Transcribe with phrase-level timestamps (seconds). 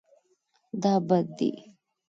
[0.81, 1.51] دا بد دی